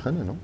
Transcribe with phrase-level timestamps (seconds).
[0.00, 0.36] Tishren, non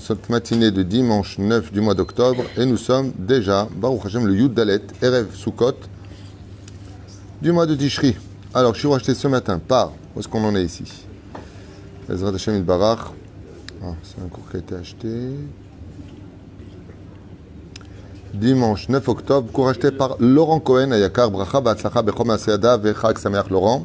[0.00, 4.34] cette matinée de dimanche 9 du mois d'octobre et nous sommes déjà, Baruch Hashem, le
[4.34, 5.74] Yud Dalet, Erev Sukkot
[7.40, 8.16] du mois de Tishri.
[8.54, 10.84] Alors, je suis acheté ce matin par, où est-ce qu'on en est ici?
[12.08, 13.12] Hashem Barach.
[13.86, 15.08] Ah, c'est un cours qui a été acheté.
[18.32, 23.18] Dimanche 9 octobre, cours acheté par Laurent Cohen à Yakar Bracha Batzlacha Bechom Aseada Vechag
[23.18, 23.84] Sameach Laurent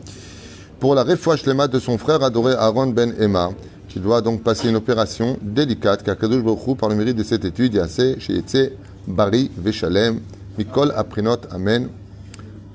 [0.79, 3.51] pour la refouach lema de son frère adoré Aaron Ben Emma,
[3.89, 6.43] qui doit donc passer une opération délicate, car Kadosh
[6.77, 8.71] par le mérite de cette étude, Yassé, Sheyetse,
[9.05, 10.21] Bari, Veshalem,
[10.57, 11.89] Mikol Aprinot, Amen,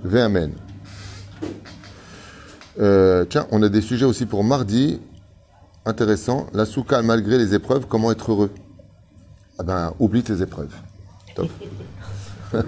[0.04, 0.52] Ve Amen.
[2.78, 5.00] Euh, tiens, on a des sujets aussi pour mardi.
[5.86, 6.46] Intéressant.
[6.54, 8.50] La souka, malgré les épreuves, comment être heureux?
[9.58, 10.72] Ah ben, oublie tes épreuves.
[11.34, 11.48] Top.
[12.54, 12.60] Il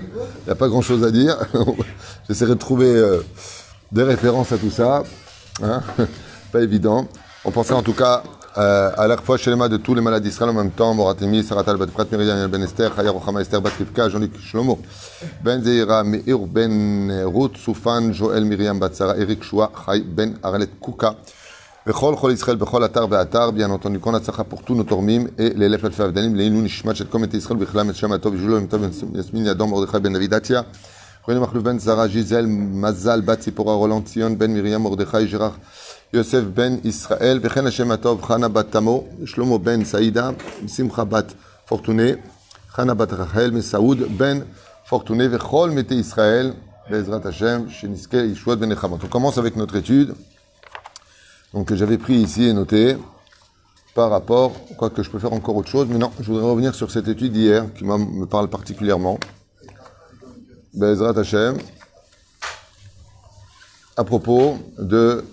[0.47, 1.37] n'y a pas grand chose à dire.
[2.29, 3.23] J'essaierai de trouver euh,
[3.91, 5.03] des références à tout ça.
[5.63, 5.83] Hein
[6.53, 7.09] pas évident.
[7.45, 8.23] On pensait en tout cas
[8.59, 11.77] euh, à la fois les de tous les malades d'Israël en même temps, Moratemi, Saratal,
[11.77, 14.79] Bat Prat, Miriam, Ben Esther, Chaya Esther, Bat Rivka, Jean-Luc Shlomo,
[15.43, 20.71] Ben Zeira, Meir, Ben Ruth, Soufan, Joël, Miriam, Bat Sarah, Eric Shua, Chay, Ben Aralet,
[20.81, 21.17] Kuka,
[21.87, 22.17] Bechol
[49.09, 50.15] commence avec notre étude
[51.55, 52.97] donc j'avais pris ici et noté,
[53.95, 56.91] par rapport, quoique je peux faire encore autre chose, mais non, je voudrais revenir sur
[56.91, 59.19] cette étude d'hier, qui me parle particulièrement.
[60.75, 61.57] Bezrat Hashem,
[63.97, 65.25] à propos de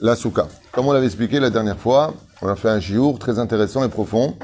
[0.00, 0.46] la souka.
[0.72, 2.12] Comme on l'avait expliqué la dernière fois,
[2.42, 4.36] on a fait un jour très intéressant et profond.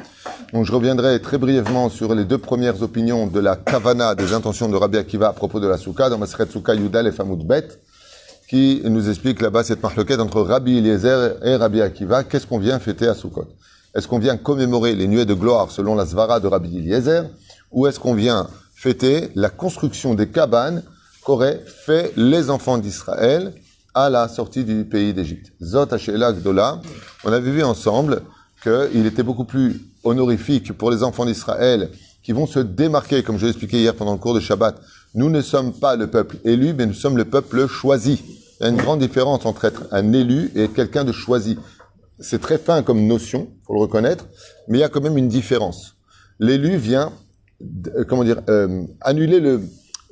[0.55, 4.69] Donc je reviendrai très brièvement sur les deux premières opinions de la kavana des intentions
[4.71, 7.69] de Rabbi Akiva à propos de la souka dans Masret Souka Yudal et Famoud Bet,
[8.53, 12.23] qui nous explique là-bas cette marloquette entre Rabbi Eliezer et Rabbi Akiva.
[12.23, 13.47] Qu'est-ce qu'on vient fêter à Soukot
[13.95, 17.31] Est-ce qu'on vient commémorer les nuées de gloire selon la Svara de Rabbi Eliezer?
[17.71, 20.83] Ou est-ce qu'on vient fêter la construction des cabanes
[21.25, 23.55] qu'auraient fait les enfants d'Israël
[23.95, 25.51] à la sortie du pays d'Égypte?
[25.63, 26.83] Zot Hashela Gdola,
[27.25, 28.21] on avait vu ensemble
[28.63, 31.89] qu'il était beaucoup plus honorifique pour les enfants d'Israël
[32.23, 34.79] qui vont se démarquer, comme je l'ai expliqué hier pendant le cours de Shabbat.
[35.15, 38.42] Nous ne sommes pas le peuple élu, mais nous sommes le peuple choisi.
[38.63, 41.59] Il y a une grande différence entre être un élu et être quelqu'un de choisi.
[42.21, 44.29] C'est très fin comme notion, faut le reconnaître,
[44.69, 45.97] mais il y a quand même une différence.
[46.39, 47.11] L'élu vient,
[47.97, 49.63] euh, comment dire, euh, annuler le,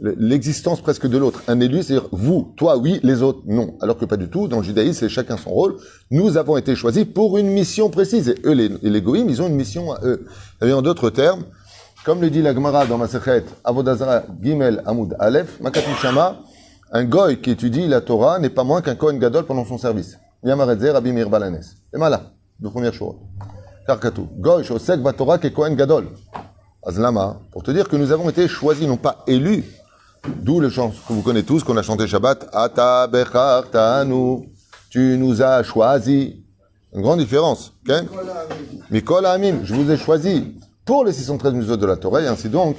[0.00, 1.44] l'existence presque de l'autre.
[1.47, 3.77] Un élu, c'est-à-dire vous, toi, oui, les autres, non.
[3.81, 4.49] Alors que pas du tout.
[4.49, 5.77] Dans le judaïsme, c'est chacun son rôle.
[6.11, 8.31] Nous avons été choisis pour une mission précise.
[8.31, 10.27] Et eux, les, les ils ont une mission à eux.
[10.61, 11.44] Et en d'autres termes,
[12.05, 16.41] comme le dit la Gemara dans ma secrète, Avodazara Gimel Amoud Aleph, Makatim Shama,
[16.92, 20.18] un goy qui étudie la Torah n'est pas moins qu'un Kohen Gadol pendant son service.
[20.42, 21.64] Yamaredze Rabbi Mir Balanes.
[21.92, 23.16] Et voilà, de première chose.
[23.86, 24.22] Karkatu.
[24.38, 26.08] Goy, Shosek Torah qui Kohen Gadol.
[26.84, 29.64] Azlama, pour te dire que nous avons été choisis, non pas élus,
[30.26, 32.48] D'où le chant que vous connaissez tous, qu'on a chanté Shabbat.
[32.52, 33.08] Ata
[33.70, 34.48] tanu.
[34.90, 36.34] Tu nous as choisis.
[36.92, 37.72] Une grande différence.
[37.88, 38.06] Okay?
[38.90, 39.60] Mikol Amin.
[39.64, 42.20] Je vous ai choisi pour les 613 museaux de la Torah.
[42.20, 42.76] Et ainsi donc,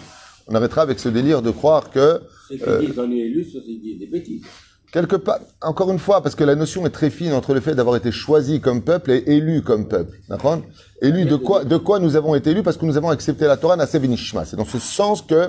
[0.47, 2.21] on arrêtera avec ce délire de croire que.
[2.67, 4.43] Euh, on est élu, ça c'est des bêtises.
[4.91, 7.75] Quelque part, encore une fois, parce que la notion est très fine entre le fait
[7.75, 10.19] d'avoir été choisi comme peuple et élu comme peuple.
[10.27, 10.61] D'accord?
[11.01, 12.61] Élu de quoi, de quoi nous avons été élus?
[12.61, 15.47] Parce que nous avons accepté la Torah, C'est dans ce sens que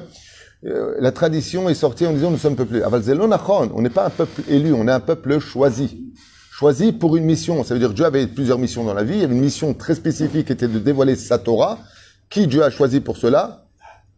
[0.64, 2.82] euh, la tradition est sortie en disant nous sommes peuplés.
[2.84, 6.12] On n'est pas un peuple élu, on est un peuple choisi.
[6.52, 7.64] Choisi pour une mission.
[7.64, 9.14] Ça veut dire que Dieu avait plusieurs missions dans la vie.
[9.14, 11.80] Il y avait une mission très spécifique qui était de dévoiler sa Torah.
[12.30, 13.61] Qui Dieu a choisi pour cela?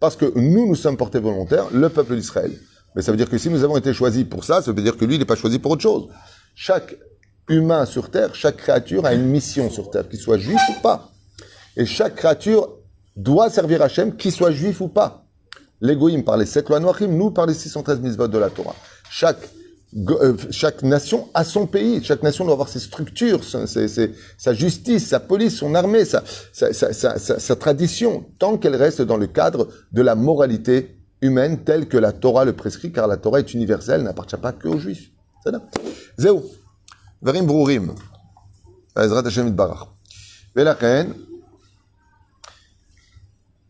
[0.05, 2.53] Parce que nous, nous sommes portés volontaires, le peuple d'Israël.
[2.95, 4.99] Mais ça veut dire que si nous avons été choisis pour ça, ça veut dire
[4.99, 6.09] que lui, il n'est pas choisi pour autre chose.
[6.55, 6.95] Chaque
[7.49, 11.11] humain sur terre, chaque créature a une mission sur terre, qu'il soit juif ou pas.
[11.79, 12.69] Et chaque créature
[13.17, 15.25] doit servir Hachem, qu'il soit juif ou pas.
[15.81, 18.77] L'égoïme par les sept lois noachim, nous par les 613 mitzvot de la Torah.
[19.11, 19.49] Chaque,
[20.51, 22.03] chaque nation a son pays.
[22.03, 26.23] Chaque nation doit avoir ses structures, sa justice, sa police, son armée, sa,
[27.57, 32.45] tradition, tant qu'elle reste dans le cadre de la moralité humaine telle que la Torah
[32.45, 35.11] le prescrit, car la Torah est universelle, n'appartient pas que aux juifs.
[37.23, 37.95] Brourim.
[38.97, 39.23] Ezrat.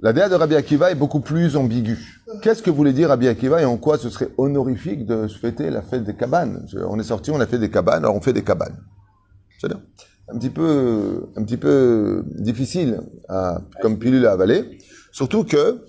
[0.04, 2.20] La déa de Rabbi Akiva est beaucoup plus ambiguë.
[2.42, 5.80] Qu'est-ce que voulait dire Rabbi Akiva et en quoi ce serait honorifique de fêter la
[5.80, 6.66] fête des cabanes?
[6.90, 8.76] On est sorti, on a fait des cabanes, alors on fait des cabanes.
[9.58, 14.78] C'est un petit peu, un petit peu difficile à, comme pilule à avaler.
[15.10, 15.86] Surtout que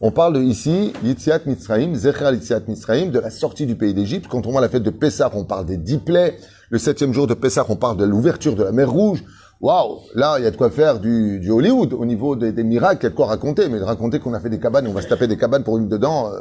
[0.00, 4.26] on parle ici, Yitziat Mitzrayim, Zecher Yitziat Mitzrayim, de la sortie du pays d'Égypte.
[4.28, 6.36] Quand on voit la fête de Pessah, on parle des dix plaies.
[6.70, 9.22] Le septième jour de Pessah, on parle de l'ouverture de la mer Rouge.
[9.60, 12.64] Waouh Là, il y a de quoi faire du, du Hollywood au niveau des, des
[12.64, 13.68] miracles, il y a de quoi raconter.
[13.68, 15.78] Mais de raconter qu'on a fait des cabanes, on va se taper des cabanes pour
[15.78, 16.40] une dedans, euh,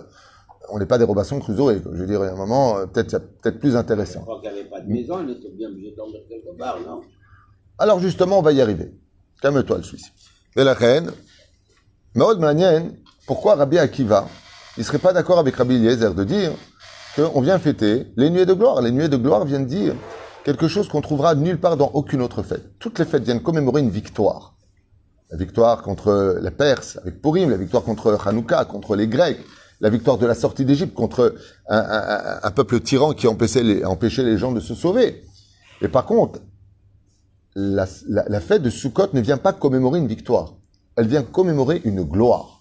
[0.69, 1.81] on n'est pas des Robinson Crusoe.
[1.93, 4.21] Je veux dire, à un moment, euh, peut-être peut-être plus intéressant.
[4.21, 6.79] crois qu'il n'y avait pas de maison, on était bien obligé de dormir quelque part,
[6.85, 7.01] non?
[7.77, 8.91] Alors justement, on va y arriver.
[9.41, 10.11] Calme-toi, le Suisse.
[10.55, 11.11] Et la reine,
[12.15, 12.91] Maud Manien,
[13.27, 14.27] pourquoi Rabbi Akiva,
[14.77, 16.51] il serait pas d'accord avec Rabbi Eliezer de dire
[17.15, 18.81] qu'on vient fêter les nuées de gloire.
[18.81, 19.95] Les nuées de gloire viennent dire
[20.45, 22.77] quelque chose qu'on trouvera nulle part dans aucune autre fête.
[22.79, 24.53] Toutes les fêtes viennent commémorer une victoire.
[25.31, 29.39] La victoire contre la Perse avec Purim, la victoire contre Hanouka, contre les Grecs,
[29.81, 31.33] la victoire de la sortie d'Égypte contre
[31.67, 35.23] un, peuple tyran qui empêchait les, gens de se sauver.
[35.81, 36.39] Et par contre,
[37.55, 37.87] la
[38.39, 40.53] fête de Sukkot ne vient pas commémorer une victoire.
[40.95, 42.54] Elle vient commémorer une gloire.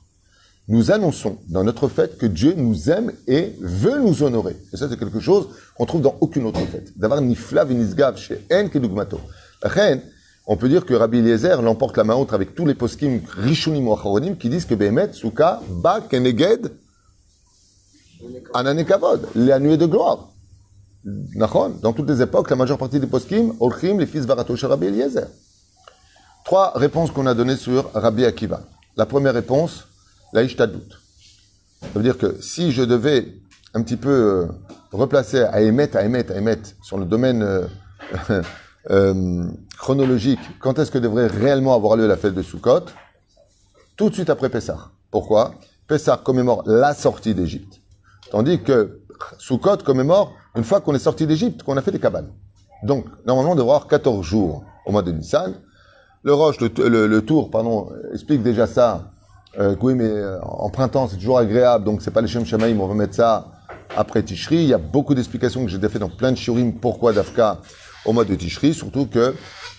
[0.67, 4.57] Nous annonçons dans notre fête que Dieu nous aime et veut nous honorer.
[4.73, 6.97] Et ça, c'est quelque chose qu'on trouve dans aucune autre fête.
[6.99, 9.21] D'avoir nifla v'nisgav chez En kedugmato.
[9.63, 10.01] Reine,
[10.47, 13.89] on peut dire que Rabbi Eliezer l'emporte la main haute avec tous les poskim rishonim
[13.89, 16.71] ou qui disent que Behemet, Souka, Ba, Keneged,
[18.55, 20.31] Anane Kavod, la nuée de gloire.
[21.05, 24.87] Dans toutes les époques, la majeure partie des poskim, Olchim, les fils Varato chez Rabbi
[24.87, 25.27] Eliezer.
[26.47, 28.63] Trois réponses qu'on a données sur Rabbi Akiva.
[28.97, 29.89] La première réponse,
[30.35, 30.89] Ishtadlut.
[31.81, 33.35] Ça veut dire que si je devais
[33.75, 34.47] un petit peu euh,
[34.93, 37.67] replacer à émettre, à émettre, à émettre sur le domaine euh,
[38.91, 39.45] euh,
[39.79, 42.87] chronologique, quand est-ce que devrait réellement avoir lieu la fête de Sukkot?
[43.97, 44.91] Tout de suite après Pessah.
[45.11, 45.55] Pourquoi?
[45.87, 47.81] Pessah commémore la sortie d'Égypte.
[48.31, 49.01] Tandis que
[49.39, 52.31] Sukkot commémore une fois qu'on est sorti d'Égypte, qu'on a fait des cabanes.
[52.83, 55.55] Donc, normalement, on devrait avoir 14 jours au mois de Nissan.
[56.23, 59.14] Le Roche, le Tour, pardon, explique déjà ça.
[59.59, 62.81] Euh, oui, mais euh, en printemps, c'est toujours agréable, donc c'est pas les Shem Shamaïm,
[62.81, 63.53] on va mettre ça
[63.97, 64.57] après Tishri.
[64.57, 67.61] Il y a beaucoup d'explications que j'ai déjà fait dans plein de shurim pourquoi Dafka
[68.05, 69.35] au mois de Tishri, surtout que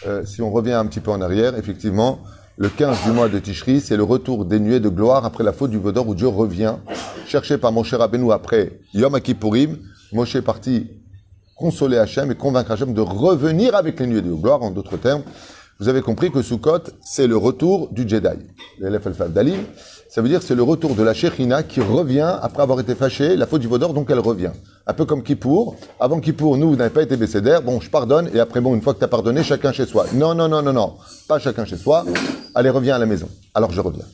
[0.07, 2.19] euh, si on revient un petit peu en arrière, effectivement,
[2.57, 5.51] le 15 du mois de Tishri, c'est le retour des nuées de gloire après la
[5.51, 6.75] faute du Vaudor où Dieu revient,
[7.27, 9.77] cherché par Moshe Rabbeinu après Yom Kippourim.
[10.13, 10.89] Moshe est parti
[11.56, 15.24] consoler Hachem et convaincre Hachem de revenir avec les nuées de gloire, en d'autres termes.
[15.77, 18.30] Vous avez compris que Sukkot, c'est le retour du Jedi.
[18.80, 19.60] L'élève Dalim,
[20.07, 23.36] ça veut dire c'est le retour de la Shekhina qui revient après avoir été fâchée,
[23.36, 24.51] la faute du Vaudor, donc elle revient.
[24.88, 25.75] Un peu comme Kippour.
[26.00, 28.81] Avant Kippour, nous, vous n'avez pas été bécédaire, bon, je pardonne, et après, bon, une
[28.81, 30.06] fois que tu as pardonné, chacun chez soi.
[30.13, 30.94] Non, non, non, non, non,
[31.27, 32.06] pas chacun chez soi.
[32.54, 33.27] Allez, reviens à la maison.
[33.54, 34.06] Alors je reviens.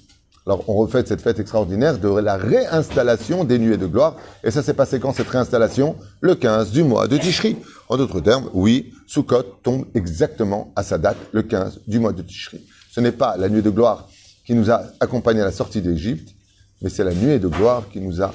[0.51, 4.17] Alors, on refait cette fête extraordinaire de la réinstallation des nuées de gloire.
[4.43, 5.95] Et ça s'est passé quand cette réinstallation?
[6.19, 7.55] Le 15 du mois de Tishri.
[7.87, 12.21] En d'autres termes, oui, Sukkot tombe exactement à sa date, le 15 du mois de
[12.21, 12.59] Tishri.
[12.91, 14.09] Ce n'est pas la nuée de gloire
[14.45, 16.35] qui nous a accompagnés à la sortie d'Égypte,
[16.81, 18.33] mais c'est la nuée de gloire qui nous a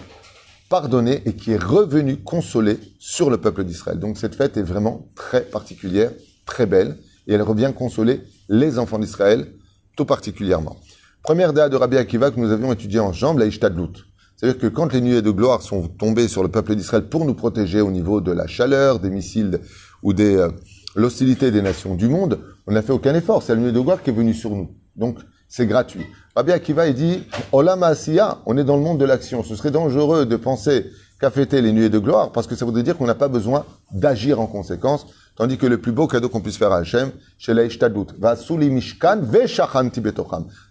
[0.71, 3.99] pardonné et qui est revenue consoler sur le peuple d'Israël.
[3.99, 6.13] Donc cette fête est vraiment très particulière,
[6.47, 6.97] très belle,
[7.27, 9.49] et elle revient consoler les enfants d'Israël
[9.99, 10.79] tout particulièrement.
[11.27, 14.07] Première date de Rabbi Akiva que nous avions étudiée en jambe, la Ishtadlut.
[14.37, 17.35] C'est-à-dire que quand les nuées de gloire sont tombées sur le peuple d'Israël pour nous
[17.35, 19.59] protéger au niveau de la chaleur, des missiles
[20.05, 20.51] ou des euh,
[20.95, 23.43] l'hostilité des nations du monde, on n'a fait aucun effort.
[23.43, 24.71] C'est la nuée de gloire qui est venue sur nous.
[24.95, 25.19] Donc
[25.49, 26.07] c'est gratuit.
[26.37, 29.43] Rabbi Akiva il dit Olam Asiya, on est dans le monde de l'action.
[29.43, 30.87] Ce serait dangereux de penser
[31.21, 33.65] qu'à fêter les nuées de gloire parce que ça voudrait dire qu'on n'a pas besoin
[33.93, 35.07] d'agir en conséquence.
[35.37, 38.07] Tandis que le plus beau cadeau qu'on puisse faire à Hachem, c'est la Ishtadlut.
[38.19, 39.21] Va souli mishkan.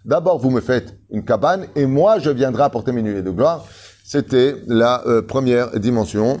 [0.04, 3.64] D'abord, vous me faites une cabane et moi, je viendrai apporter mes nuées de gloire.
[4.04, 6.40] C'était la euh, première dimension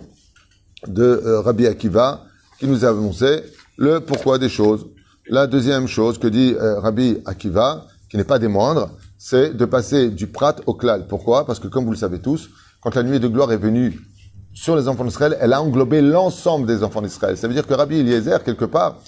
[0.88, 2.24] de euh, Rabbi Akiva
[2.58, 3.42] qui nous a annoncé
[3.76, 4.86] le pourquoi des choses.
[5.28, 9.64] La deuxième chose que dit euh, Rabbi Akiva, qui n'est pas des moindres, c'est de
[9.64, 11.06] passer du prat au klal.
[11.06, 11.46] Pourquoi?
[11.46, 12.50] Parce que comme vous le savez tous,
[12.86, 13.98] quand la nuée de gloire est venue
[14.54, 17.36] sur les enfants d'Israël, elle a englobé l'ensemble des enfants d'Israël.
[17.36, 18.98] Ça veut dire que Rabbi Eliezer, quelque part,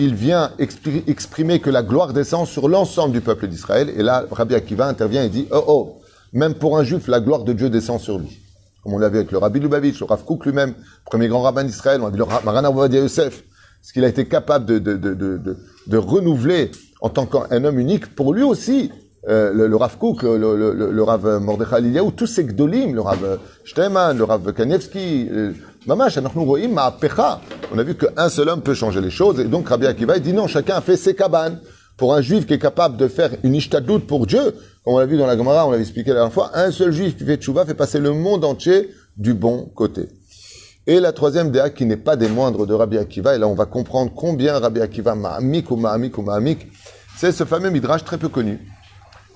[0.00, 3.88] il vient expri- exprimer que la gloire descend sur l'ensemble du peuple d'Israël.
[3.96, 6.00] Et là, Rabbi Akiva intervient et dit, oh oh,
[6.32, 8.40] même pour un juif, la gloire de Dieu descend sur lui.
[8.82, 10.74] Comme on l'a avec le Rabbi Lubavitch, le Rav Kook lui-même,
[11.06, 13.44] premier grand rabbin d'Israël, on a vu le Ra- Maran Avodia Yosef,
[13.82, 18.42] ce qu'il a été capable de, de renouveler en tant qu'un homme unique, pour lui
[18.42, 18.90] aussi,
[19.28, 23.38] euh, le, Rav Kook, le, le, le Rav Mordechai Eliyahu, tous ces gdolim, le Rav
[23.66, 25.52] Steinman, le Rav Kanievski, euh,
[25.86, 30.18] Mamash, on a vu qu'un seul homme peut changer les choses, et donc Rabbi Akiva
[30.18, 31.58] dit non, chacun a fait ses cabanes.
[31.96, 35.06] Pour un juif qui est capable de faire une ishtadlout pour Dieu, comme on l'a
[35.06, 37.36] vu dans la Gemara, on l'avait expliqué la dernière fois, un seul juif qui fait
[37.36, 40.08] tchouva fait passer le monde entier du bon côté.
[40.86, 43.54] Et la troisième déa qui n'est pas des moindres de Rabbi Akiva, et là on
[43.54, 46.68] va comprendre combien Rabbi Akiva ma'amik ou ma'amik ou ma'amik,
[47.18, 48.60] c'est ce fameux midrash très peu connu,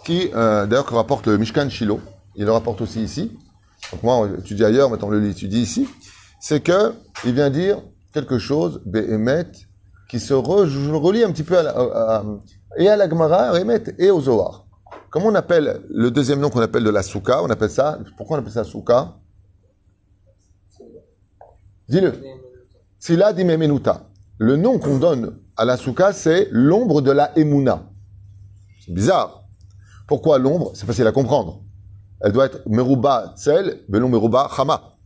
[0.05, 2.01] qui euh, d'ailleurs que rapporte Mishkan Shiloh,
[2.37, 3.33] il le rapporte aussi ici,
[3.93, 5.89] donc moi on étudie ailleurs, maintenant on le étudie ici,
[6.41, 6.93] c'est que
[7.25, 7.79] il vient dire
[8.13, 9.51] quelque chose, Behemet,
[10.09, 12.25] qui se re- relie un petit peu à la, à- à-
[12.79, 13.53] et à la Gemara,
[13.99, 14.67] et au Zohar.
[15.11, 17.41] Comment on appelle le deuxième nom qu'on appelle de la Souka?
[17.43, 19.15] On appelle ça, pourquoi on appelle ça Souka?
[21.89, 22.15] Dis-le.
[22.99, 24.09] Sila Dimemenuta.
[24.39, 27.85] Le nom qu'on donne à la Souka, c'est l'ombre de la Emouna.
[28.85, 29.44] C'est bizarre.
[30.07, 30.73] Pourquoi l'ombre?
[30.75, 31.63] C'est facile à comprendre.
[32.21, 34.97] Elle doit être Meruba Tzel, Belon Meruba Chama.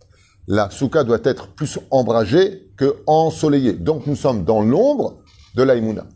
[0.46, 3.74] La Souka doit être plus ombragée que ensoleillée.
[3.74, 5.18] Donc nous sommes dans l'ombre
[5.54, 6.06] de la Emouna.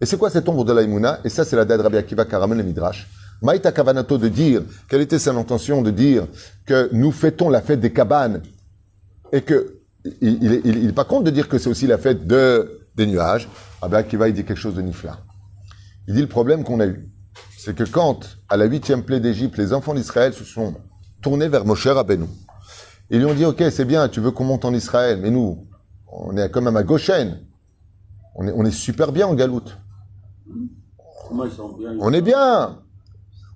[0.00, 2.24] Et c'est quoi cette ombre de la Emouna Et ça, c'est la date Rabbi Akiva
[2.30, 3.08] ramène le Midrash.
[3.42, 6.26] Maïta Kavanato de dire, quelle était son intention de dire
[6.66, 8.42] que nous fêtons la fête des cabanes
[9.32, 9.80] et que
[10.20, 12.86] il, il, il, il est pas compte de dire que c'est aussi la fête de,
[12.94, 13.48] des nuages.
[13.80, 15.18] Rabbi Akiva, il dit quelque chose de nifla.
[16.06, 17.10] Il dit le problème qu'on a eu,
[17.64, 20.74] c'est que quand, à la huitième plaie d'Égypte, les enfants d'Israël se sont
[21.22, 22.26] tournés vers Moshe Rabbeinu,
[23.08, 25.66] ils lui ont dit, OK, c'est bien, tu veux qu'on monte en Israël, mais nous,
[26.12, 27.40] on est quand même à Goshen.
[28.34, 29.78] On est, on est super bien en Galoute.
[32.00, 32.80] On est bien.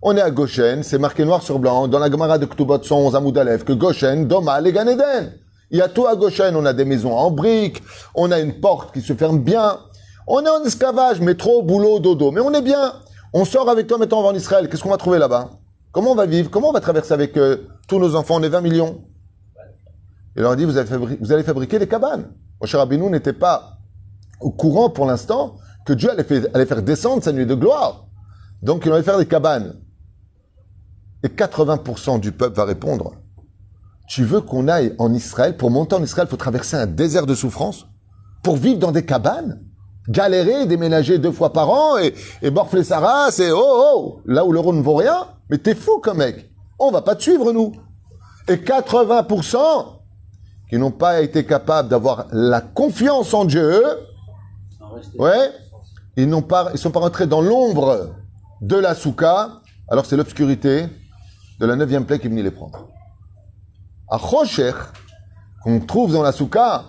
[0.00, 3.14] On est à Goshen, c'est marqué noir sur blanc dans la Gemara de Ktubot 111
[3.14, 5.34] à Moudalef que Goshen, Doma, et Gan Eden.
[5.70, 6.56] Il y a tout à Goshen.
[6.56, 7.82] On a des maisons en briques,
[8.14, 9.80] on a une porte qui se ferme bien.
[10.26, 12.30] On est en esclavage, métro, boulot, dodo.
[12.30, 12.94] Mais on est bien.
[13.32, 14.68] On sort avec toi maintenant en Israël.
[14.68, 15.50] Qu'est-ce qu'on va trouver là-bas?
[15.92, 16.50] Comment on va vivre?
[16.50, 18.36] Comment on va traverser avec euh, tous nos enfants?
[18.36, 19.04] On est 20 millions.
[20.36, 20.78] Il leur a dit, vous
[21.32, 22.30] allez, fabriquer des cabanes.
[22.60, 23.78] Moshe Rabbeinu n'était pas
[24.40, 28.06] au courant pour l'instant que Dieu allait, allait faire descendre sa nuit de gloire.
[28.62, 29.74] Donc il allait faire des cabanes.
[31.24, 33.14] Et 80% du peuple va répondre,
[34.08, 37.26] tu veux qu'on aille en Israël, pour monter en Israël, il faut traverser un désert
[37.26, 37.86] de souffrance
[38.42, 39.60] Pour vivre dans des cabanes?
[40.08, 43.60] Galérer, déménager deux fois par an et, et morfler sa race et oh
[43.94, 47.14] oh, là où l'euro ne vaut rien Mais t'es fou comme mec On va pas
[47.14, 47.72] te suivre nous
[48.48, 49.58] Et 80%
[50.70, 53.82] qui n'ont pas été capables d'avoir la confiance en Dieu,
[55.18, 55.50] Ouais.
[56.16, 58.14] Ils n'ont pas, ils sont pas rentrés dans l'ombre
[58.60, 59.60] de la souka.
[59.88, 60.86] Alors c'est l'obscurité
[61.60, 62.88] de la neuvième plaie qui est les prendre.
[64.10, 64.72] À Rocher,
[65.62, 66.84] qu'on trouve dans la souka,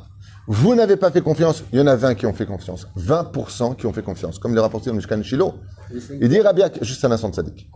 [0.51, 1.63] vous n'avez pas fait confiance.
[1.72, 2.88] Il y en a 20 qui ont fait confiance.
[2.98, 4.39] 20% qui ont fait confiance.
[4.39, 5.53] Comme est rapporté dans le Mishkan Shiloh.
[6.20, 7.70] Il dit Rabbi juste un instant de sadique.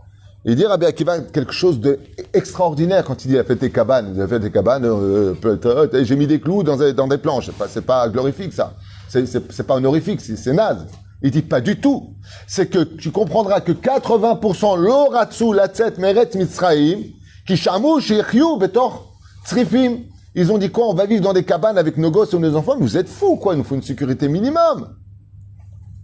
[0.44, 4.18] Il dit Rabbi Akiva quelque chose d'extraordinaire quand il dit la fête des cabanes.
[4.18, 7.48] La fête des cabanes, euh, peut-être, j'ai mis des clous dans, des- planches.
[7.68, 8.74] C'est pas, pas glorifique ça.
[9.08, 10.84] C'est, pas honorifique, c'est, naze.
[11.22, 12.16] Il dit pas du tout.
[12.48, 17.02] C'est que tu comprendras que 80% l'oratsu latzet meret mitzraim
[17.46, 19.14] qui shirchiu betor
[19.46, 19.98] tzrifim.
[20.34, 22.56] Ils ont dit quoi On va vivre dans des cabanes avec nos gosses et nos
[22.56, 22.76] enfants.
[22.78, 24.96] Vous êtes fous quoi Il nous faut une sécurité minimum.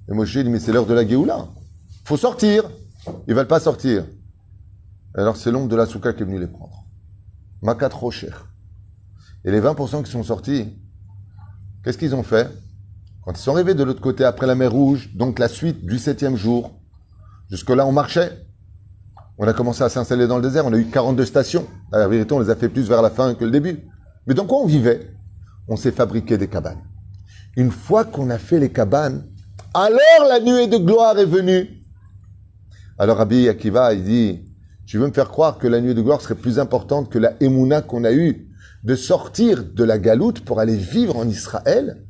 [0.09, 1.49] Et Moshe dit mais c'est l'heure de la Géoula.
[2.05, 2.65] Faut sortir.
[3.27, 4.05] Ils veulent pas sortir.
[5.15, 6.85] Alors c'est l'ombre de la souka qui est venu les prendre.
[7.63, 8.47] Makat trop cher.
[9.45, 10.69] Et les 20% qui sont sortis,
[11.83, 12.49] qu'est-ce qu'ils ont fait?
[13.25, 15.99] Quand ils sont arrivés de l'autre côté après la mer Rouge, donc la suite du
[15.99, 16.73] septième jour,
[17.51, 18.47] jusque-là on marchait.
[19.39, 21.67] On a commencé à s'installer dans le désert, on a eu 42 stations.
[21.93, 23.81] La vérité, on les a fait plus vers la fin que le début.
[24.31, 25.11] Mais dans quoi on vivait?
[25.67, 26.85] On s'est fabriqué des cabanes.
[27.57, 29.27] Une fois qu'on a fait les cabanes,
[29.75, 31.85] alors la nuée de gloire est venue.
[32.97, 34.45] Alors Rabbi Akiva, il dit,
[34.87, 37.33] tu veux me faire croire que la nuée de gloire serait plus importante que la
[37.41, 38.47] émouna qu'on a eue
[38.85, 42.05] de sortir de la galoute pour aller vivre en Israël,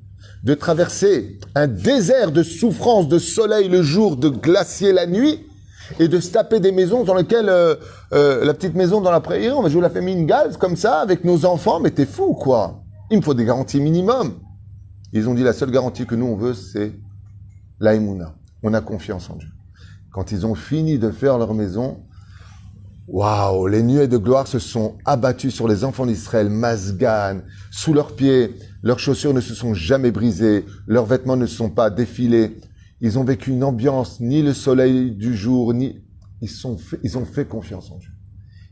[0.45, 5.47] de traverser un désert de souffrance, de soleil le jour, de glacier la nuit,
[5.99, 7.75] et de se taper des maisons dans lesquelles euh,
[8.13, 11.01] euh, la petite maison dans la prairie, on va jouer la famille Galve comme ça
[11.01, 14.41] avec nos enfants, mais t'es fou quoi Il me faut des garanties minimum.
[15.13, 16.93] Ils ont dit la seule garantie que nous on veut, c'est
[17.81, 18.35] la émouna.
[18.63, 19.49] On a confiance en Dieu.
[20.13, 21.99] Quand ils ont fini de faire leur maison,
[23.09, 28.15] waouh, les nuées de gloire se sont abattues sur les enfants d'Israël, Masgan, sous leurs
[28.15, 28.55] pieds.
[28.83, 32.57] Leurs chaussures ne se sont jamais brisées, leurs vêtements ne se sont pas défilés.
[33.01, 36.05] Ils ont vécu une ambiance, ni le soleil du jour, ni
[36.43, 38.11] ils sont ils ont fait confiance en Dieu.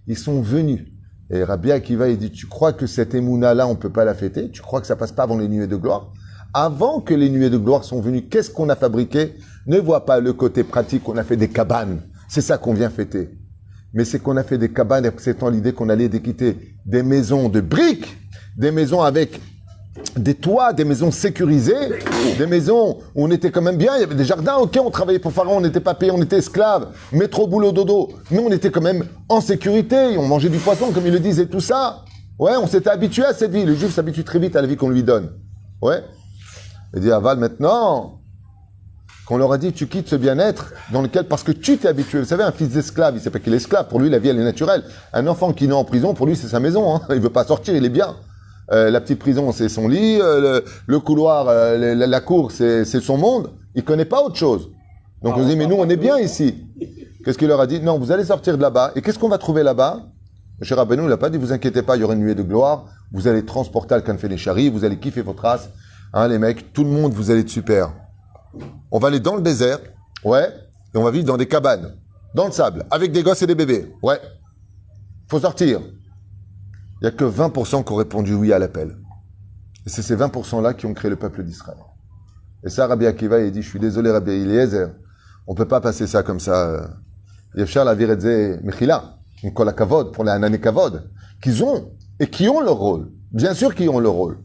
[0.07, 0.87] Ils sont venus.
[1.31, 4.15] Et Rabbi Akiva, il dit, tu crois que cette émouna là, on peut pas la
[4.15, 4.51] fêter?
[4.51, 6.13] Tu crois que ça passe pas avant les nuées de gloire?
[6.55, 9.35] Avant que les nuées de gloire sont venues, qu'est-ce qu'on a fabriqué?
[9.67, 12.01] Ne vois pas le côté pratique, on a fait des cabanes.
[12.29, 13.39] C'est ça qu'on vient fêter.
[13.93, 17.61] Mais c'est qu'on a fait des cabanes, acceptant l'idée qu'on allait quitter des maisons de
[17.61, 18.17] briques,
[18.57, 19.41] des maisons avec
[20.17, 22.01] des toits, des maisons sécurisées,
[22.37, 24.91] des maisons où on était quand même bien, il y avait des jardins, ok, on
[24.91, 28.11] travaillait pour Pharaon, on n'était pas payé, on était esclaves, métro, boulot, dodo.
[28.31, 31.47] Nous, on était quand même en sécurité, on mangeait du poisson, comme ils le disaient,
[31.47, 32.05] tout ça.
[32.39, 33.65] Ouais, on s'était habitué à cette vie.
[33.65, 35.31] Le juif s'habitue très vite à la vie qu'on lui donne.
[35.83, 36.05] Ouais.
[36.95, 38.21] Il dit, Aval, maintenant,
[39.27, 42.21] qu'on leur a dit, tu quittes ce bien-être dans lequel, parce que tu t'es habitué.
[42.21, 43.89] Vous savez, un fils d'esclave, il sait pas qu'il est esclave.
[43.89, 44.85] Pour lui, la vie, elle est naturelle.
[45.13, 46.95] Un enfant qui naît en prison, pour lui, c'est sa maison.
[46.95, 47.01] Hein.
[47.11, 48.17] Il veut pas sortir, il est bien.
[48.71, 50.21] Euh, la petite prison, c'est son lit.
[50.21, 53.51] euh, le, le couloir, euh, la, la cour, c'est son monde.
[53.75, 54.71] Il connaît pas autre chose.
[55.23, 56.55] Donc on se dit, mais nous, on est bien ici.
[57.25, 57.81] Qu'est-ce qu'il leur a dit?
[57.81, 58.93] Non, vous allez sortir de là-bas.
[58.95, 60.07] Et qu'est-ce qu'on va trouver là-bas?
[60.63, 62.43] Cher Rabbeinu, il n'a pas dit, vous inquiétez pas, il y aura une nuée de
[62.43, 62.87] gloire.
[63.13, 65.71] Vous allez transporter le Kanfenechari, vous allez kiffer votre race.
[66.13, 67.93] Hein, les mecs, tout le monde, vous allez être super.
[68.91, 69.79] On va aller dans le désert,
[70.25, 70.49] ouais,
[70.95, 71.95] et on va vivre dans des cabanes,
[72.35, 74.19] dans le sable, avec des gosses et des bébés, ouais.
[75.29, 75.81] Faut sortir.
[77.01, 78.97] Il n'y a que 20% qui ont répondu oui à l'appel.
[79.87, 81.79] Et c'est ces 20%-là qui ont créé le peuple d'Israël.
[82.65, 84.91] Et ça, Rabbi Akiva, il dit, je suis désolé, Rabbi Eliezer,
[85.47, 86.69] on peut pas passer ça comme ça.
[86.69, 86.87] euh.
[87.55, 89.19] Yefshar la viredze mechila,
[89.55, 93.11] kol kavod, pour les anané kavod, qu'ils ont, et qui ont leur rôle.
[93.33, 94.39] Bien sûr qu'ils ont leur rôle.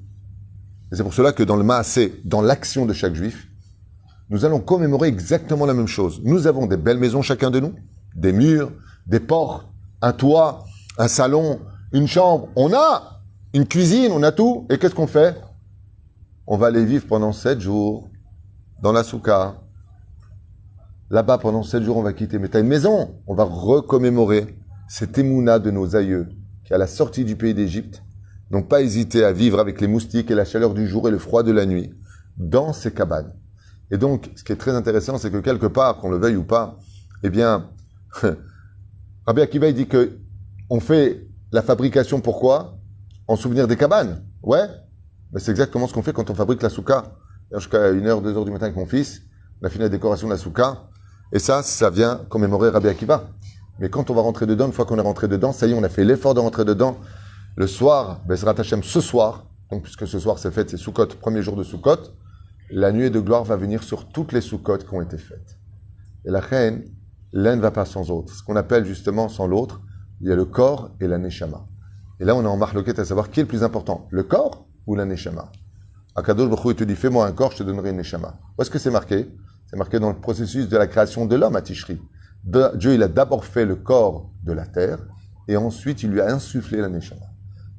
[0.91, 3.48] Et c'est pour cela que dans le Maasé, dans l'action de chaque juif,
[4.29, 6.22] nous allons commémorer exactement la même chose.
[6.24, 7.74] Nous avons des belles maisons chacun de nous,
[8.15, 8.72] des murs,
[9.05, 9.67] des portes,
[10.01, 10.63] un toit,
[10.98, 11.60] un salon,
[11.93, 12.50] une chambre.
[12.55, 13.21] On a
[13.53, 14.67] une cuisine, on a tout.
[14.69, 15.39] Et qu'est-ce qu'on fait?
[16.45, 18.09] On va aller vivre pendant sept jours
[18.81, 19.55] dans la souka.
[21.09, 22.39] Là-bas, pendant sept jours, on va quitter.
[22.39, 23.15] Mais t'as une maison.
[23.27, 24.57] On va recommémorer
[24.89, 26.27] cet émouna de nos aïeux
[26.65, 28.03] qui, à la sortie du pays d'Égypte,
[28.51, 31.17] n'ont pas hésité à vivre avec les moustiques et la chaleur du jour et le
[31.17, 31.93] froid de la nuit
[32.38, 33.33] dans ces cabanes.
[33.91, 36.43] Et donc, ce qui est très intéressant, c'est que quelque part, qu'on le veuille ou
[36.43, 36.77] pas,
[37.23, 37.69] eh bien,
[39.25, 40.17] Rabbi Akiva, dit que
[40.69, 42.79] on fait la fabrication pourquoi?
[43.27, 44.25] En souvenir des cabanes.
[44.41, 44.65] Ouais.
[45.31, 47.13] Mais c'est exactement ce qu'on fait quand on fabrique la souka.
[47.53, 49.22] Jusqu'à 1h, 2h du matin avec mon fils,
[49.62, 50.89] on a fini la décoration de la souka.
[51.31, 53.29] Et ça, ça vient commémorer Rabbi Akiva.
[53.79, 55.74] Mais quand on va rentrer dedans, une fois qu'on est rentré dedans, ça y est,
[55.75, 56.97] on a fait l'effort de rentrer dedans.
[57.56, 61.43] Le soir, Bezrat Hashem, ce soir, donc puisque ce soir c'est fait, c'est Sukkot, premier
[61.43, 61.99] jour de Sukkot,
[62.71, 65.60] la nuée de gloire va venir sur toutes les Sukkot qui ont été faites.
[66.25, 66.84] Et la reine,
[67.32, 68.34] l'un ne va pas sans autre.
[68.34, 69.82] Ce qu'on appelle justement sans l'autre,
[70.23, 71.67] il y a le corps et la neshama.
[72.21, 74.65] Et là, on est en marloquette à savoir qui est le plus important, le corps
[74.88, 75.51] ou la neshama.
[76.15, 78.39] Akadosh Baruch il te dit, fais-moi un corps, je te donnerai une neshama.
[78.57, 79.27] Où est-ce que c'est marqué?
[79.67, 81.99] C'est marqué dans le processus de la création de l'homme à Tishri.
[82.45, 84.99] Dieu, il a d'abord fait le corps de la terre,
[85.49, 87.25] et ensuite, il lui a insufflé la neshama.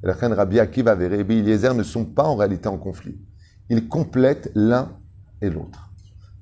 [0.02, 3.18] Et la reine Rabbi Akiva et Rabbi Eliezer ne sont pas en réalité en conflit.
[3.70, 4.92] Ils complètent l'un
[5.40, 5.90] et l'autre.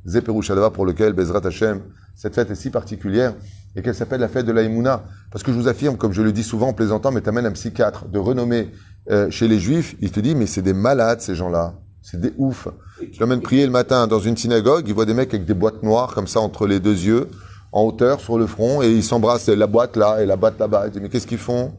[0.04, 1.80] Zeperu Shadava, pour lequel Bezrat Hashem,
[2.16, 3.34] cette fête est si particulière,
[3.76, 5.04] et qu'elle s'appelle la fête de la Emouna.
[5.30, 7.52] Parce que je vous affirme, comme je le dis souvent en plaisantant, mais t'amènes un
[7.52, 8.70] psychiatre de renommée
[9.10, 11.74] euh, chez les juifs, il te dit, mais c'est des malades, ces gens-là.
[12.02, 12.68] C'est des oufs.
[13.00, 15.82] Je l'emmène prier le matin dans une synagogue, il voit des mecs avec des boîtes
[15.82, 17.28] noires, comme ça, entre les deux yeux,
[17.72, 20.86] en hauteur, sur le front, et ils s'embrassent la boîte là, et la boîte là-bas.
[20.86, 21.72] Il dit, mais qu'est-ce qu'ils font?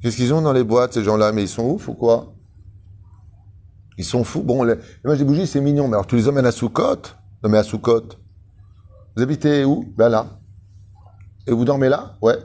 [0.00, 1.32] Qu'est-ce qu'ils ont dans les boîtes, ces gens-là?
[1.32, 2.34] Mais ils sont ouf ou quoi?
[3.96, 4.42] Ils sont fous.
[4.42, 6.96] Bon, les, les des bougies, c'est mignon, mais alors tu les emmènes à Soukot
[7.42, 8.02] Non, mais à Soukot.
[9.16, 9.92] Vous habitez où?
[9.96, 10.26] Ben là.
[11.46, 12.36] Et vous dormez là Ouais.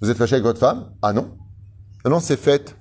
[0.00, 0.90] Vous êtes fâché avec votre femme?
[1.02, 1.36] Ah non
[2.04, 2.76] Non, non, c'est fête.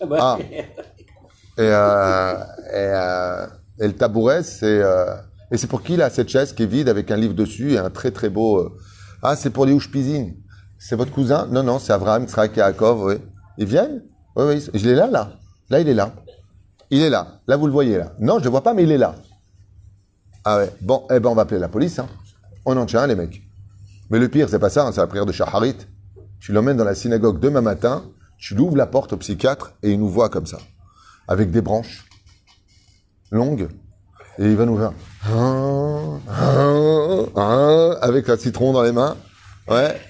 [0.00, 0.38] Ah bah, Ah.
[0.40, 3.46] Et, euh, et, euh,
[3.80, 4.80] et le tabouret, c'est...
[4.82, 5.14] euh,
[5.50, 7.78] et c'est pour qui, là, cette chaise qui est vide avec un livre dessus et
[7.78, 8.58] un très très beau...
[8.58, 8.76] euh,
[9.22, 10.36] Ah, c'est pour les Ouchpizines.
[10.78, 11.46] C'est votre cousin?
[11.50, 13.14] Non, non, c'est Abraham, Tzrak et Yaakov, oui.
[13.58, 14.02] Ils viennent?
[14.36, 14.68] Oui, oui.
[14.74, 15.32] Je l'ai là, là.
[15.70, 16.12] Là, il est là.
[16.90, 17.40] Il est là.
[17.48, 18.12] Là, vous le voyez, là.
[18.20, 19.14] Non, je le vois pas, mais il est là.
[20.44, 20.72] Ah ouais.
[20.80, 21.98] Bon, eh ben, on va appeler la police.
[21.98, 22.06] Hein.
[22.64, 23.42] On en tient un, les mecs.
[24.10, 25.76] Mais le pire, c'est pas ça, hein, c'est la prière de Shaharit.
[26.40, 28.04] Tu l'emmènes dans la synagogue demain matin,
[28.38, 30.58] tu lui ouvres la porte au psychiatre et il nous voit comme ça.
[31.26, 32.06] Avec des branches
[33.30, 33.68] longues.
[34.38, 34.92] Et il va nous faire.
[35.26, 39.16] Ah, ah, ah, avec un citron dans les mains.
[39.68, 40.00] Ouais.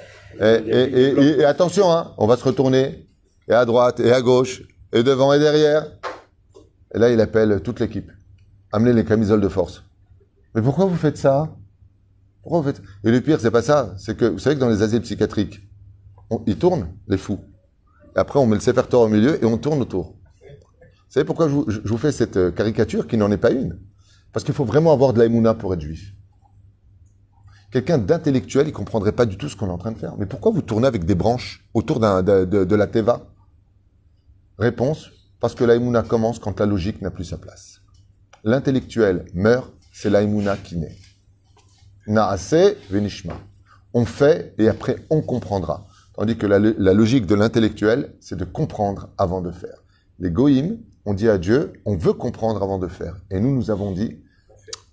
[0.41, 3.07] Et- et- et- et attention, hein, on va se retourner.
[3.49, 5.87] Et à droite, et à gauche, et devant et derrière.
[6.95, 8.11] Et là, il appelle toute l'équipe.
[8.73, 9.83] Amenez les camisoles de force.
[10.55, 11.49] Mais pourquoi vous faites ça?
[13.05, 13.95] Et le pire, c'est pas ça.
[13.99, 15.61] C'est que, vous savez que dans les asiles psychiatriques,
[16.31, 17.41] on- ils tournent, les fous.
[18.15, 20.17] Après, on met le Sefer au milieu et on tourne autour.
[20.43, 23.79] Vous savez pourquoi je vous, fais cette euh, caricature qui n'en est pas une?
[24.33, 26.15] Parce qu'il faut vraiment avoir de l'aïmouna pour être juif.
[27.71, 30.17] Quelqu'un d'intellectuel, il comprendrait pas du tout ce qu'on est en train de faire.
[30.19, 33.27] Mais pourquoi vous tournez avec des branches autour de la teva?
[34.59, 37.81] Réponse, parce que l'aïmouna commence quand la logique n'a plus sa place.
[38.45, 40.97] L'intellectuel meurt, c'est l'aïmouna qui naît.
[42.09, 43.35] Naase venishma.
[43.93, 45.87] On fait et après on comprendra.
[46.15, 49.85] Tandis que la, logique de l'intellectuel, c'est de comprendre avant de faire.
[50.19, 53.15] Les goïms, on dit à Dieu, on veut comprendre avant de faire.
[53.31, 54.19] Et nous, nous avons dit,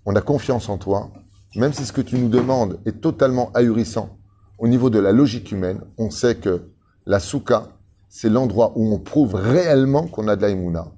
[0.06, 1.12] on a confiance en toi,
[1.56, 4.20] même si ce que tu nous demandes est totalement ahurissant
[4.60, 6.70] au niveau de la logique humaine, on sait que
[7.06, 7.70] la souka,
[8.08, 10.92] c'est l'endroit où on prouve réellement qu'on a de l'aïmouna.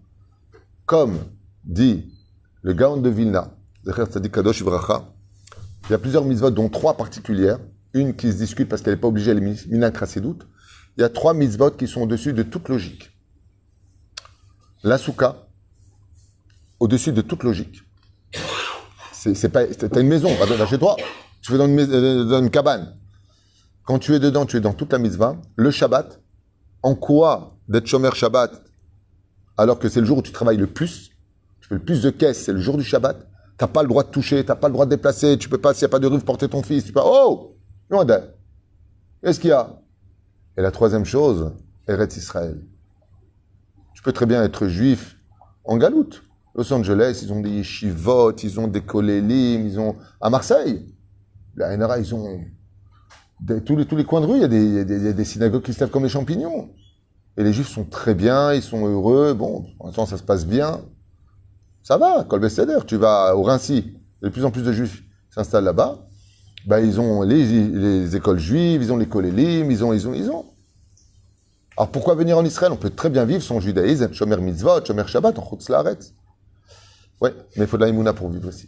[0.85, 1.19] Comme
[1.63, 2.11] dit
[2.63, 3.51] le Gaon de Vilna,
[5.89, 7.59] il y a plusieurs mitzvot, dont trois particulières.
[7.93, 10.47] Une qui se discute parce qu'elle n'est pas obligée, elle est mina doute.
[10.97, 13.11] Il y a trois mitzvot qui sont au-dessus de toute logique.
[14.83, 15.47] La souka,
[16.79, 17.81] au-dessus de toute logique.
[19.13, 20.95] C'est pas, t'as une maison, va chez toi,
[21.41, 22.95] tu une, euh, dans une cabane.
[23.83, 25.37] Quand tu es dedans, tu es dans toute la mitzvah.
[25.55, 26.21] Le Shabbat,
[26.83, 28.63] en quoi d'être Shomer Shabbat,
[29.57, 31.09] alors que c'est le jour où tu travailles le plus,
[31.61, 33.87] tu fais le plus de caisses, c'est le jour du Shabbat, tu n'as pas le
[33.87, 35.89] droit de toucher, tu n'as pas le droit de déplacer, tu peux pas, s'il n'y
[35.89, 37.55] a pas de rue, porter ton fils, tu peux pas, oh!
[39.23, 39.81] Qu'est-ce qu'il y a?
[40.57, 41.53] Et la troisième chose,
[41.87, 42.61] Eretz Israël.
[43.93, 45.17] Tu peux très bien être juif
[45.63, 46.23] en galoute.
[46.55, 50.93] Los Angeles, ils ont des yeshivot, ils ont des kolélim, ils ont, à Marseille,
[51.55, 52.39] la NRA, ils ont
[53.65, 55.25] tous, les, tous les coins de rue, il y, a des, il, y a des,
[55.25, 56.69] synagogues qui se lèvent comme les champignons.
[57.37, 59.33] Et les juifs sont très bien, ils sont heureux.
[59.33, 60.81] Bon, pour l'instant, ça se passe bien.
[61.87, 62.79] Ça va, Kolbe Seder.
[62.85, 65.99] Tu vas au Rincy, de plus en plus de juifs s'installent là-bas.
[66.65, 70.13] Ben, ils ont les, les, écoles juives, ils ont les kolélim, ils ont, ils ont,
[70.13, 70.43] ils ont.
[71.77, 72.73] Alors pourquoi venir en Israël?
[72.73, 76.13] On peut très bien vivre son judaïsme, Shomer Mitzvot, Shomer Shabbat, en Chutz Laaretz.
[77.21, 78.67] Ouais, mais il faut de la pour vivre aussi.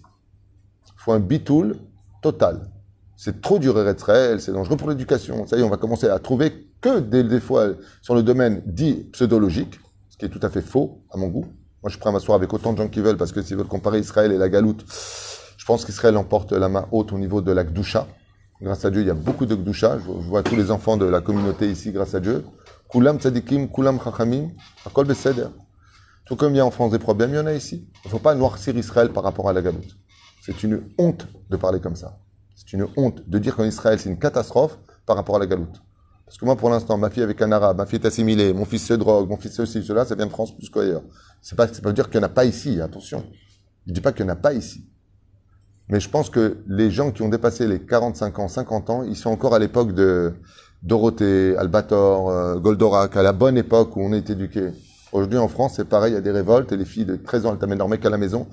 [0.85, 1.75] Il faut un bitoul
[2.21, 2.69] total.
[3.17, 5.45] C'est trop dur Israël, c'est dangereux pour l'éducation.
[5.45, 7.67] Ça y est, on va commencer à trouver que des, fois
[8.01, 9.77] sur le domaine dit pseudologique,
[10.09, 11.47] ce qui est tout à fait faux à mon goût.
[11.81, 13.99] Moi, je à m'asseoir avec autant de gens qui veulent, parce que s'ils veulent comparer
[13.99, 14.83] Israël et la galoute,
[15.57, 18.05] je pense qu'Israël emporte la main haute au niveau de la Gdusha.
[18.61, 19.99] Grâce à Dieu, il y a beaucoup de Gdusha.
[19.99, 22.43] Je vois tous les enfants de la communauté ici, grâce à Dieu.
[22.89, 24.49] Kulam tzadikim, kulam chachamim,
[24.85, 25.47] akol beseder.
[26.25, 27.87] Tout comme il y a en France des problèmes, il y en a ici.
[28.03, 29.95] Il ne faut pas noircir Israël par rapport à la galoute.
[30.41, 32.17] C'est une honte de parler comme ça.
[32.55, 35.81] C'est une honte de dire qu'en Israël, c'est une catastrophe par rapport à la galoute.
[36.29, 38.63] Parce que moi, pour l'instant, ma fille avec un arabe, ma fille est assimilée, mon
[38.63, 41.01] fils se drogue, mon fils ceci, cela, ça vient de France plus qu'ailleurs.
[41.41, 43.25] C'est pas, pas dire qu'il n'y en a pas ici, attention.
[43.87, 44.85] Je dis pas qu'il n'y en a pas ici.
[45.87, 49.15] Mais je pense que les gens qui ont dépassé les 45 ans, 50 ans, ils
[49.15, 50.35] sont encore à l'époque de
[50.83, 54.69] Dorothée, Albator, euh, Goldorak, à la bonne époque où on est éduqué.
[55.11, 57.47] Aujourd'hui, en France, c'est pareil, il y a des révoltes et les filles de 13
[57.47, 58.45] ans, elles t'amènent leur mec à la maison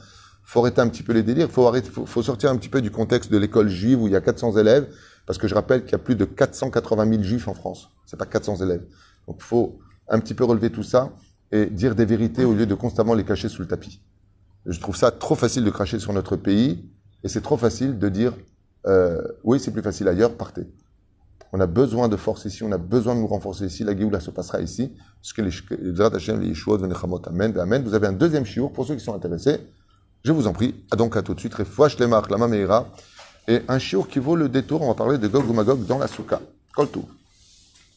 [0.47, 2.93] faut arrêter un petit peu les délires, faut arrêter, faut, sortir un petit peu du
[2.93, 4.87] contexte de l'école juive où il y a 400 élèves,
[5.27, 7.91] parce que je rappelle qu'il y a plus de 480 000 juifs en France.
[8.07, 8.85] C'est pas 400 élèves.
[9.27, 11.12] Donc, faut un petit peu relever tout ça
[11.53, 14.01] et dire des vérités au lieu de constamment les cacher sous le tapis.
[14.67, 16.89] Je trouve ça trop facile de cracher sur notre pays
[17.25, 18.33] et c'est trop facile de dire
[18.87, 20.67] euh, oui, c'est plus facile ailleurs, partez.
[21.53, 23.85] On a besoin de force ici, on a besoin de nous renforcer ici.
[23.85, 24.93] La Géoula se passera ici.
[25.21, 25.53] Parce que les
[27.29, 27.83] Amen, Amen.
[27.85, 29.61] Vous avez un deuxième chiour pour ceux qui sont intéressés.
[30.25, 32.89] Je vous en prie, à donc à tout de suite, Refouach Lemach, la Mameira,
[33.48, 35.98] et un chiour qui vaut le détour, on va parler de Gog ou Magog dans
[35.98, 36.40] la Souka.
[36.92, 37.04] tout.